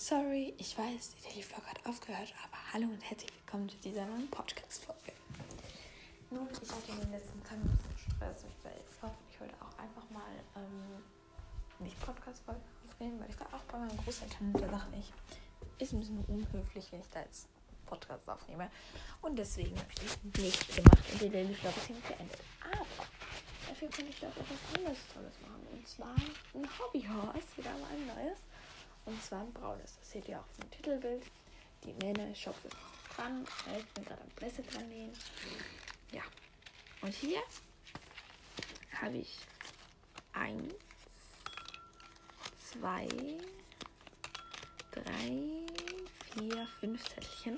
Sorry, 0.00 0.54
ich 0.58 0.78
weiß, 0.78 1.10
der 1.10 1.28
Daily 1.28 1.42
Vlog 1.42 1.66
hat 1.66 1.84
aufgehört, 1.84 2.32
aber 2.44 2.56
hallo 2.72 2.86
und 2.86 3.02
herzlich 3.02 3.32
willkommen 3.34 3.68
zu 3.68 3.76
dieser 3.78 4.06
neuen 4.06 4.30
Podcast-Folge. 4.30 5.10
Nun, 6.30 6.46
ich 6.52 6.70
hatte 6.70 6.92
in 6.92 7.00
den 7.00 7.10
letzten 7.10 7.42
Tagen 7.42 7.62
ein 7.62 7.78
bisschen 7.78 8.14
Stress. 8.14 8.44
Ich 8.46 9.02
hoffe, 9.02 9.14
ich 9.28 9.40
wollte 9.40 9.54
auch 9.56 9.76
einfach 9.76 10.08
mal 10.10 10.30
ähm, 10.54 11.02
nicht 11.80 12.00
Podcast-Folge 12.00 12.60
aufnehmen, 12.86 13.18
weil 13.18 13.28
ich 13.28 13.40
war 13.40 13.48
auch 13.52 13.64
bei 13.64 13.76
meinen 13.76 13.96
Großeltern 14.04 14.54
und 14.54 14.62
da 14.62 14.68
dachte 14.68 14.94
ich, 14.96 15.12
ist 15.82 15.92
ein 15.92 15.98
bisschen 15.98 16.24
unhöflich, 16.26 16.86
wenn 16.92 17.00
ich 17.00 17.10
da 17.10 17.18
jetzt 17.22 17.48
Podcast 17.84 18.28
aufnehme. 18.28 18.70
Und 19.20 19.36
deswegen 19.36 19.76
habe 19.76 19.90
ich 19.90 19.98
das 19.98 20.18
nicht 20.44 20.76
gemacht 20.76 21.04
und 21.10 21.22
den 21.22 21.32
Daily 21.32 21.54
Vlog 21.54 21.76
ist 21.76 21.86
hiermit 21.86 22.06
beendet. 22.06 22.38
Aber 22.62 22.86
dafür 23.66 23.90
kann 23.90 24.06
ich 24.06 24.20
doch 24.20 24.28
etwas 24.28 24.78
anderes 24.78 24.98
Tolles 25.12 25.34
machen. 25.42 25.66
Und 25.74 25.88
zwar 25.88 26.14
ein 26.54 26.78
Hobbyhorse, 26.78 27.56
wieder 27.56 27.72
mal 27.72 27.90
ein 27.90 28.06
neues. 28.06 28.38
Und 29.08 29.22
zwar 29.22 29.40
ein 29.40 29.52
braunes. 29.54 29.96
Das 29.98 30.10
seht 30.10 30.28
ihr 30.28 30.38
auch 30.38 30.62
im 30.62 30.70
Titelbild. 30.70 31.24
Die 31.82 31.94
Mähne 31.94 32.30
ist 32.30 32.44
dran. 33.16 33.42
Ich 33.78 33.86
bin 33.94 34.04
gerade 34.04 34.20
am 34.20 34.28
Blässe 34.36 34.62
dran 34.62 34.86
nähen. 34.90 35.12
Ja. 36.12 36.20
Und 37.00 37.14
hier 37.14 37.40
habe 39.00 39.16
ich 39.16 39.38
ein, 40.34 40.70
zwei, 42.58 43.08
drei, 44.92 45.64
vier, 46.34 46.66
fünf 46.78 47.02
Zettelchen. 47.08 47.54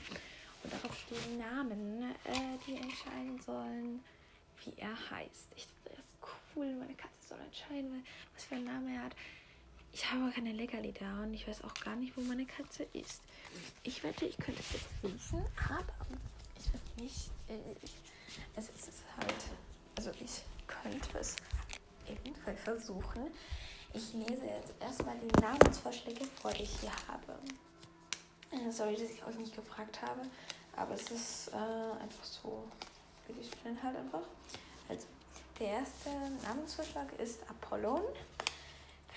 Und 0.63 0.73
darauf 0.73 0.97
stehen 0.97 1.39
Namen, 1.39 2.15
äh, 2.27 2.59
die 2.65 2.77
entscheiden 2.77 3.41
sollen, 3.41 4.05
wie 4.65 4.75
er 4.77 4.95
heißt. 5.11 5.49
Ich 5.57 5.67
finde 5.67 5.97
das 5.97 6.31
cool. 6.55 6.77
Meine 6.77 6.95
Katze 6.95 7.29
soll 7.31 7.41
entscheiden, 7.41 8.07
was 8.35 8.45
für 8.45 8.55
einen 8.55 8.67
Namen 8.67 8.95
er 8.95 9.03
hat. 9.03 9.17
Ich 9.93 10.11
habe 10.11 10.31
keine 10.31 10.53
Leckerli 10.53 10.93
da 10.93 11.23
und 11.23 11.35
ich 11.35 11.47
weiß 11.47 11.65
auch 11.65 11.75
gar 11.75 11.97
nicht, 11.97 12.17
wo 12.17 12.21
meine 12.23 12.47
Katze 12.47 12.85
ist. 12.93 13.23
Ich 13.83 14.03
wette, 14.05 14.27
ich 14.27 14.37
könnte 14.39 14.61
es 14.61 14.73
jetzt 14.73 14.89
rufen, 15.03 15.45
aber 15.69 16.07
ich 16.59 16.73
werde 16.73 17.03
nicht. 17.03 17.31
Äh, 17.49 17.59
ich, 17.83 17.93
es 18.57 18.69
ist 18.69 19.03
halt. 19.17 19.35
Also, 19.97 20.11
ich 20.21 20.43
könnte 20.67 21.19
es 21.19 21.37
eventuell 22.07 22.57
versuchen. 22.57 23.27
Ich 23.93 24.13
lese 24.13 24.45
jetzt 24.45 24.73
erstmal 24.81 25.17
die 25.19 25.41
Namensvorschläge 25.41 26.25
vor, 26.41 26.53
die 26.53 26.63
ich 26.63 26.79
hier 26.81 26.93
habe. 27.09 27.39
Äh, 28.53 28.71
sorry, 28.71 28.95
dass 28.95 29.11
ich 29.11 29.25
euch 29.25 29.37
nicht 29.37 29.55
gefragt 29.55 30.01
habe, 30.03 30.23
aber 30.77 30.95
es 30.95 31.11
ist 31.11 31.49
äh, 31.49 31.57
einfach 31.57 32.25
so, 32.25 32.65
wie 33.27 33.33
die 33.33 33.45
stehen 33.45 33.83
halt 33.83 33.97
einfach. 33.97 34.23
Also, 34.89 35.07
der 35.59 35.67
erste 35.67 36.11
Namensvorschlag 36.47 37.13
ist 37.19 37.41
Apollon 37.51 38.03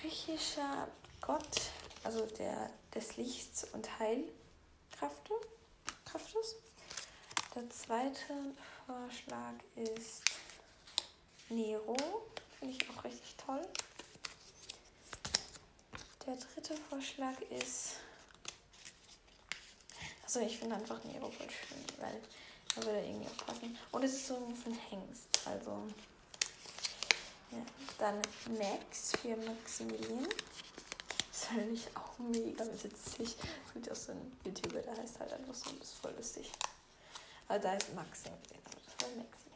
griechischer 0.04 0.88
Gott, 1.22 1.70
also 2.02 2.26
der 2.26 2.70
des 2.94 3.16
Lichts 3.16 3.66
und 3.72 3.88
Heilkraftes. 3.98 4.34
Der 7.54 7.70
zweite 7.70 8.34
Vorschlag 8.84 9.54
ist 9.76 10.22
Nero, 11.48 11.96
finde 12.58 12.74
ich 12.74 12.90
auch 12.90 13.02
richtig 13.04 13.34
toll. 13.36 13.62
Der 16.26 16.36
dritte 16.36 16.76
Vorschlag 16.90 17.40
ist, 17.50 17.94
also 20.22 20.40
ich 20.40 20.58
finde 20.58 20.76
einfach 20.76 21.02
Nero 21.04 21.30
voll 21.30 21.48
schön, 21.48 21.82
weil 21.98 22.20
er 22.76 22.84
würde 22.84 23.06
irgendwie 23.06 23.28
auch 23.28 23.46
passen. 23.46 23.78
Und 23.90 24.02
es 24.04 24.12
ist 24.12 24.26
so 24.26 24.36
ein 24.36 24.78
Hengst, 24.90 25.28
also 25.46 25.82
ja. 27.54 27.64
Dann 27.98 28.20
Max 28.58 29.12
für 29.20 29.36
Maximilian. 29.36 30.26
Das 31.30 31.44
fand 31.44 31.72
ich 31.72 31.88
auch 31.96 32.18
mega 32.18 32.64
witzig. 32.64 33.36
Es 33.66 33.72
gibt 33.72 33.90
auch 33.90 33.96
so 33.96 34.12
einen 34.12 34.38
YouTuber, 34.44 34.80
der 34.80 34.96
heißt 34.96 35.20
halt 35.20 35.32
einfach 35.32 35.54
so, 35.54 35.70
das 35.78 35.88
ist 35.88 35.98
voll 35.98 36.14
lustig. 36.16 36.50
Aber 37.48 37.58
da 37.58 37.74
ist 37.74 37.94
Maxi 37.94 38.24
das 38.24 39.08
war 39.08 39.16
Maxi. 39.16 39.50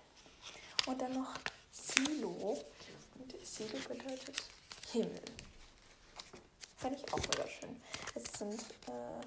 Und 0.87 1.01
dann 1.01 1.15
noch 1.15 1.35
Silo. 1.73 2.65
Und 3.19 3.47
Silo 3.47 3.79
bedeutet 3.89 4.43
Himmel. 4.93 5.23
Fand 6.77 6.97
ich 6.97 7.13
auch 7.13 7.19
mega 7.19 7.49
schön. 7.49 7.81
Es 8.15 8.39
sind, 8.39 8.61
äh, 8.87 9.25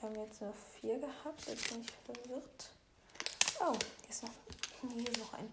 wir 0.00 0.02
haben 0.02 0.16
jetzt 0.16 0.40
nur 0.40 0.54
vier 0.80 0.98
gehabt, 0.98 1.46
jetzt 1.46 1.68
bin 1.70 1.80
ich 1.82 1.90
verwirrt. 2.04 2.70
Oh, 3.60 3.72
hier 4.02 4.10
ist 4.10 4.22
noch, 4.22 4.30
hier 4.80 5.08
ist 5.08 5.18
noch 5.18 5.32
ein 5.34 5.52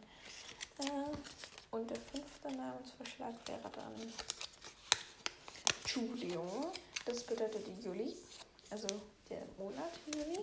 und 1.71 1.89
der 1.89 1.97
fünfte 1.97 2.51
Namensvorschlag 2.51 3.33
wäre 3.47 3.69
dann 3.71 4.13
Julio. 5.87 6.71
Das 7.05 7.23
bedeutet 7.23 7.65
Juli, 7.83 8.15
also 8.69 8.87
der 9.29 9.43
Monat 9.57 9.91
Juli. 10.07 10.39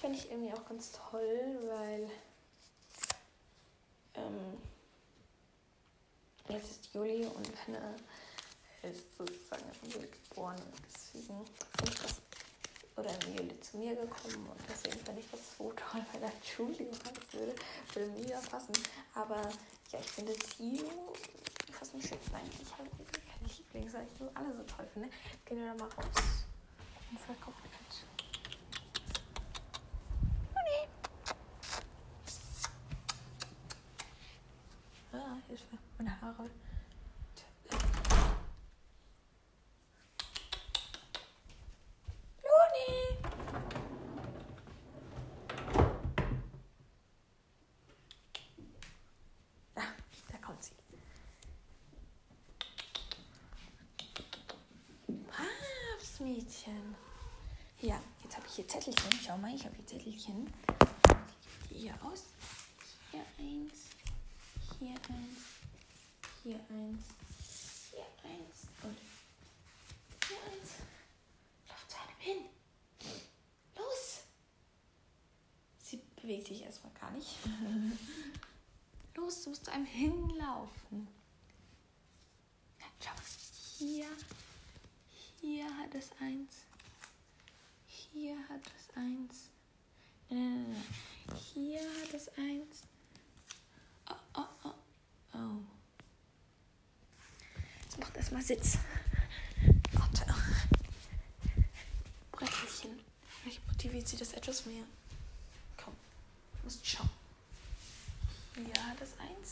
Fände 0.00 0.18
ich 0.18 0.30
irgendwie 0.30 0.52
auch 0.52 0.64
ganz 0.68 0.92
toll, 0.92 1.58
weil 1.66 2.10
ähm, 4.14 4.58
jetzt 6.48 6.70
ist 6.70 6.94
Juli 6.94 7.26
und 7.26 7.66
Hannah 7.66 7.94
ist 8.82 9.16
sozusagen 9.16 9.64
im 9.82 9.90
Juli 9.90 10.08
geboren. 10.28 10.60
Deswegen 10.86 11.44
finde 11.78 11.92
ich 11.92 12.00
das 12.00 12.23
oder 12.96 13.10
im 13.10 13.62
zu 13.62 13.78
mir 13.78 13.94
gekommen 13.94 14.46
und 14.48 14.60
deswegen 14.68 14.98
finde 15.04 15.20
ich 15.20 15.30
das 15.30 15.40
so 15.58 15.72
toll, 15.72 16.04
weil 16.12 16.20
da 16.20 16.30
Julio 16.42 16.90
heißt 16.92 17.32
würde, 17.32 17.54
würde 17.92 18.12
mega 18.12 18.40
passen. 18.40 18.72
Aber 19.14 19.40
ja, 19.92 19.98
ich 19.98 20.10
finde 20.10 20.32
Zio 20.34 21.12
fast 21.72 21.94
am 21.94 22.00
schönsten 22.00 22.34
eigentlich. 22.34 22.62
Ich 22.62 22.72
habe 22.72 22.88
keine 22.88 23.52
Lieblings, 23.56 23.94
weil 23.94 24.06
ich 24.06 24.20
nur 24.20 24.30
alle 24.34 24.54
so 24.54 24.62
toll 24.62 24.86
finde. 24.92 25.08
Gehen 25.44 25.58
wir 25.58 25.66
da 25.66 25.74
mal 25.74 25.88
raus 25.90 26.46
und 27.10 27.20
vergucken. 27.20 27.64
Ah, 35.12 35.36
Hilfe, 35.46 35.78
meine 35.96 36.20
Haare. 36.20 36.50
Mädchen. 56.24 56.96
Ja, 57.82 58.00
jetzt 58.22 58.34
habe 58.34 58.46
ich 58.46 58.54
hier 58.54 58.66
Zettelchen. 58.66 59.12
Schau 59.22 59.36
mal, 59.36 59.54
ich 59.54 59.62
habe 59.62 59.76
hier 59.76 59.86
Zettelchen. 59.86 60.50
Die 61.70 61.74
hier 61.74 61.94
aus. 62.02 62.24
Hier 63.10 63.20
eins, 63.38 63.90
hier 64.78 64.94
eins, 64.94 65.38
hier 66.42 66.56
eins, 66.70 67.04
hier 67.90 68.06
eins 68.24 68.66
und 68.82 68.96
hier 70.26 70.38
eins. 70.50 70.70
Lauf 71.68 71.86
zu 71.88 71.96
einem 71.98 72.18
hin. 72.18 72.44
Los! 73.76 74.22
Sie 75.78 76.00
bewegt 76.16 76.46
sich 76.46 76.62
erstmal 76.62 76.92
gar 76.94 77.10
nicht. 77.10 77.36
Los, 79.14 79.42
du 79.42 79.50
musst 79.50 79.66
zu 79.66 79.72
einem 79.72 79.84
hinlaufen. 79.84 81.06
Schau, 82.98 83.12
hier 83.78 84.06
hier 85.44 85.76
hat 85.76 85.94
es 85.94 86.10
eins. 86.20 86.64
Hier 87.86 88.36
hat 88.48 88.62
es 88.66 88.96
eins. 88.96 89.50
Nein, 90.30 90.64
nein, 90.64 90.84
nein. 91.26 91.38
Hier 91.52 91.80
hat 91.80 92.14
es 92.14 92.28
eins. 92.38 92.84
Oh, 94.08 94.14
oh, 94.34 94.46
oh, 94.64 94.74
oh. 95.34 95.60
Jetzt 97.82 97.98
macht 97.98 98.16
erstmal 98.16 98.40
Sitz. 98.40 98.78
Warte. 99.92 100.34
Brettelchen. 102.32 102.98
Vielleicht 103.42 103.66
motiviert 103.66 104.08
sie 104.08 104.16
das 104.16 104.32
etwas 104.32 104.64
mehr. 104.64 104.84
Komm, 105.76 105.94
musst 106.62 106.86
schauen. 106.86 107.10
Hier 108.54 108.86
hat 108.86 109.00
es 109.02 109.12
eins. 109.18 109.50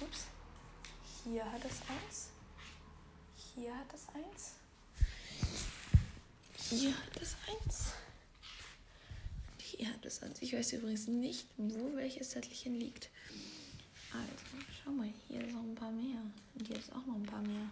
Ups. 0.00 0.26
Hier 1.24 1.44
hat 1.50 1.64
es 1.64 1.80
eins. 1.88 2.28
Hier 3.54 3.76
hat 3.76 3.92
es 3.92 4.06
eins. 4.14 4.61
Hier 6.72 6.96
hat 6.96 7.20
es 7.20 7.36
eins. 7.46 7.92
Hier 9.60 9.88
hat 9.88 10.06
es 10.06 10.22
eins. 10.22 10.40
Ich 10.40 10.54
weiß 10.54 10.72
übrigens 10.72 11.06
nicht, 11.06 11.46
wo 11.58 11.94
welches 11.96 12.30
Zettelchen 12.30 12.76
liegt. 12.76 13.10
Also, 14.10 14.64
schau 14.82 14.90
mal, 14.90 15.12
hier 15.28 15.44
ist 15.46 15.52
noch 15.52 15.62
ein 15.62 15.74
paar 15.74 15.90
mehr. 15.90 16.22
Und 16.54 16.66
hier 16.66 16.78
ist 16.78 16.90
auch 16.92 17.04
noch 17.04 17.16
ein 17.16 17.26
paar 17.26 17.42
mehr. 17.42 17.68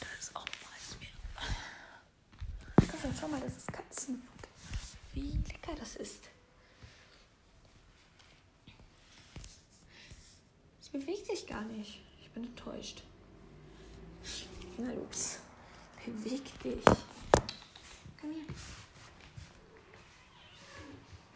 Da 0.00 0.06
ist 0.18 0.34
auch 0.34 0.44
noch 0.44 0.72
eins 0.72 0.96
mehr. 0.98 2.88
Kassan, 2.88 3.14
schau 3.18 3.28
mal, 3.28 3.40
das 3.40 3.56
ist 3.56 3.72
Katzenfutter. 3.72 4.48
Wie 5.14 5.38
lecker 5.46 5.76
das 5.78 5.94
ist. 5.96 6.24
Es 10.80 10.88
bewegt 10.88 11.26
sich 11.26 11.46
gar 11.46 11.62
nicht. 11.62 12.00
Ich 12.20 12.28
bin 12.30 12.42
enttäuscht. 12.42 13.04
Na, 14.78 14.92
ups. 14.94 15.38
Beweg 16.04 16.44
dich. 16.62 16.84
Komm 18.20 18.32
her. 18.32 18.46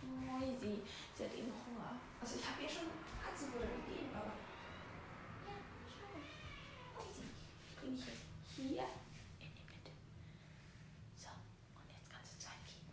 Moisi. 0.03 0.81
Sie 1.17 1.25
hat 1.25 1.35
eben 1.35 1.53
Hunger. 1.53 2.01
Also 2.21 2.37
ich 2.41 2.45
habe 2.45 2.63
ihr 2.63 2.69
schon 2.69 2.89
Katzenfutter 3.23 3.67
gegeben, 3.67 4.11
aber... 4.15 4.35
Ja, 5.47 5.55
schau. 5.87 6.19
Moisi. 6.97 7.27
Bring 7.81 7.95
ich 7.95 8.07
jetzt 8.07 8.27
hier 8.57 8.87
in 9.39 9.51
die 9.55 9.67
Mitte. 9.71 9.93
So, 11.17 11.29
und 11.79 11.87
jetzt 11.93 12.11
kannst 12.11 12.35
du 12.35 12.39
zu 12.43 12.49
einem 12.51 12.67
gehen. 12.67 12.89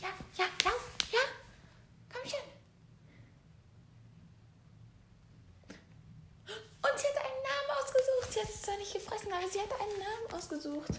Ja, 0.00 0.10
ja, 0.36 0.46
lauf, 0.64 0.84
ja. 1.10 1.24
Komm 2.12 2.24
schon. 2.28 2.46
Und 6.84 6.98
sie 7.00 7.08
hat 7.08 7.16
einen 7.24 7.42
Namen 7.48 7.70
ausgesucht. 7.80 8.23
Sie 8.34 8.40
hat 8.40 8.48
es 8.48 8.62
zwar 8.62 8.76
nicht 8.78 8.92
gefressen, 8.92 9.32
aber 9.32 9.48
sie 9.48 9.60
hat 9.60 9.70
einen 9.80 9.96
Namen 9.96 10.32
ausgesucht. 10.32 10.90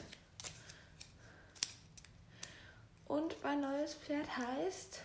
Und 3.08 3.44
mein 3.44 3.60
neues 3.60 3.96
Pferd 3.96 4.38
heißt 4.38 5.02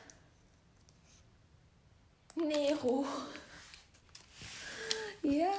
Nero. 2.37 3.05
Ja, 5.25 5.53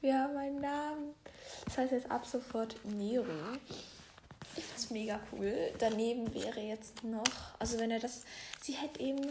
wir 0.00 0.18
haben 0.18 0.36
einen 0.38 0.60
Namen. 0.62 1.14
Das 1.66 1.76
heißt 1.76 1.92
jetzt 1.92 2.10
ab 2.10 2.24
sofort 2.24 2.82
Nero. 2.86 3.58
Ich 4.56 4.64
find's 4.64 4.88
mega 4.88 5.20
cool. 5.30 5.74
Daneben 5.78 6.32
wäre 6.32 6.60
jetzt 6.60 7.04
noch, 7.04 7.22
also 7.58 7.78
wenn 7.78 7.90
er 7.90 8.00
das, 8.00 8.22
sie 8.62 8.72
hätte 8.72 8.98
eben 9.00 9.30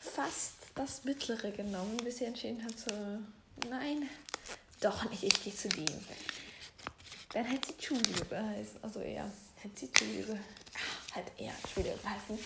fast 0.00 0.54
das 0.74 1.04
mittlere 1.04 1.52
genommen, 1.52 1.96
bis 1.98 2.18
sie 2.18 2.24
entschieden 2.24 2.64
hat 2.64 2.76
so, 2.76 2.90
nein, 3.70 4.08
doch 4.84 5.08
nicht, 5.10 5.22
ich 5.22 5.42
gehe 5.42 5.54
zu 5.54 5.68
dem. 5.68 6.04
Dann 7.32 7.44
hätte 7.46 7.72
sie 7.72 7.86
Julio 7.86 8.24
geheißen, 8.28 8.82
also 8.82 9.00
eher, 9.00 9.30
hätte 9.56 9.80
sie 9.80 9.90
Julio 9.98 10.38
halt 11.14 11.32
eher 11.38 11.54
Julio 11.74 11.96
geheißen. 12.02 12.38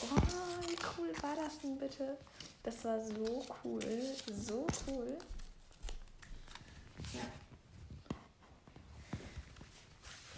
Oh, 0.00 0.66
wie 0.66 0.76
cool 0.96 1.12
war 1.22 1.36
das 1.36 1.58
denn 1.60 1.78
bitte? 1.78 2.16
Das 2.62 2.84
war 2.84 2.98
so 3.00 3.46
cool. 3.62 3.82
So 4.34 4.66
cool. 4.88 5.18
Ja. 7.12 7.20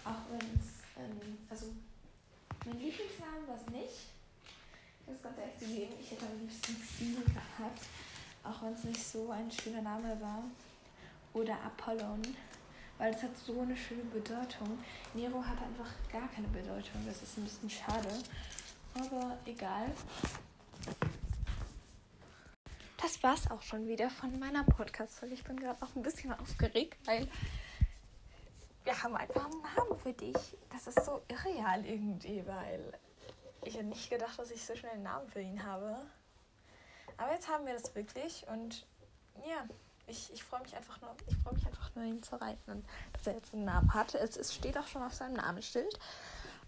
Auch 0.05 0.31
wenn 0.31 0.41
es, 0.41 0.67
ähm, 0.99 1.39
also 1.49 1.67
mein 2.65 2.79
Lieblingsname 2.79 3.47
war 3.47 3.57
es 3.57 3.73
nicht. 3.73 4.09
Das 5.07 5.23
ganz 5.23 5.39
ehrlich 5.39 5.59
zugeben, 5.59 5.95
ich 6.01 6.11
hätte 6.11 6.27
am 6.27 6.41
liebsten 6.41 6.77
Stil 6.83 7.15
gehabt. 7.25 7.83
Auch 8.43 8.63
wenn 8.63 8.75
es 8.75 8.85
nicht 8.85 9.05
so 9.05 9.31
ein 9.31 9.51
schöner 9.51 9.83
Name 9.83 10.21
war. 10.21 10.45
Oder 11.37 11.55
Apollon 11.63 12.23
weil 12.99 13.15
es 13.15 13.23
hat 13.23 13.37
so 13.37 13.61
eine 13.61 13.77
schöne 13.77 14.05
Bedeutung. 14.05 14.79
Nero 15.15 15.45
hat 15.45 15.61
einfach 15.61 15.91
gar 16.11 16.29
keine 16.29 16.49
Bedeutung. 16.49 17.05
Das 17.07 17.23
ist 17.23 17.37
ein 17.37 17.45
bisschen 17.45 17.71
schade. 17.71 18.09
Aber 18.95 19.37
egal. 19.45 19.91
Das 23.03 23.23
war's 23.23 23.51
auch 23.51 23.61
schon 23.61 23.87
wieder 23.87 24.09
von 24.09 24.39
meiner 24.39 24.65
Podcast-Folge. 24.65 25.35
Ich 25.35 25.45
bin 25.45 25.61
gerade 25.61 25.81
auch 25.83 25.95
ein 25.95 26.03
bisschen 26.03 26.33
aufgeregt, 26.33 26.97
weil 27.07 27.29
wir 28.85 29.03
haben 29.03 29.15
einfach 29.15 29.45
einen 29.45 29.63
Namen 29.77 29.99
für 29.99 30.13
dich. 30.13 30.57
Das 30.71 30.87
ist 30.87 31.05
so 31.05 31.21
irreal 31.29 31.85
irgendwie, 31.85 32.47
weil 32.47 32.93
ich 33.63 33.75
hätte 33.75 33.85
nicht 33.85 34.09
gedacht, 34.09 34.39
dass 34.39 34.51
ich 34.51 34.65
so 34.65 34.75
schnell 34.75 34.93
einen 34.93 35.03
Namen 35.03 35.29
für 35.29 35.41
ihn 35.41 35.63
habe. 35.63 35.99
Aber 37.19 37.33
jetzt 37.33 37.49
haben 37.49 37.67
wir 37.67 37.75
das 37.75 37.95
wirklich 37.95 38.47
und 38.49 38.87
ja 39.47 39.67
ich, 40.07 40.33
ich 40.33 40.45
freue 40.45 40.61
mich 40.63 40.75
einfach 40.77 41.01
nur, 41.01 41.15
ich 41.27 41.37
freue 41.39 41.55
mich 41.55 41.67
einfach 41.67 41.95
nur, 41.95 42.05
ihn 42.05 42.23
zu 42.23 42.41
reiten 42.41 42.71
und 42.71 42.87
dass 43.13 43.27
er 43.27 43.35
jetzt 43.35 43.53
einen 43.53 43.65
Namen 43.65 43.93
hat. 43.93 44.15
Es, 44.15 44.37
es 44.37 44.55
steht 44.55 44.79
auch 44.79 44.87
schon 44.87 45.03
auf 45.03 45.15
seinem 45.15 45.35
Namensschild. 45.35 45.99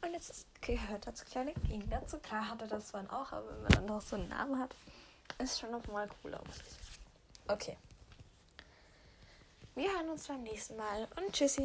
Und 0.01 0.13
jetzt 0.13 0.31
ist, 0.31 0.47
gehört 0.63 1.07
er 1.07 1.15
zu 1.15 1.25
kleine 1.25 1.53
King 1.55 1.89
dazu. 1.91 2.19
Klar 2.19 2.49
hat 2.49 2.61
er 2.63 2.69
das 2.69 2.89
zwar 2.89 3.03
auch, 3.13 3.33
aber 3.33 3.49
wenn 3.49 3.63
man 3.63 3.73
dann 3.73 3.87
noch 3.87 4.01
so 4.01 4.17
einen 4.17 4.29
Namen 4.29 4.59
hat, 4.59 4.75
ist 5.39 5.59
schon 5.59 5.71
nochmal 5.71 6.09
cooler. 6.23 6.41
Okay. 7.49 7.77
Wir 9.75 9.93
hören 9.93 10.09
uns 10.09 10.27
beim 10.27 10.43
nächsten 10.43 10.77
Mal 10.77 11.07
und 11.17 11.33
tschüssi. 11.33 11.63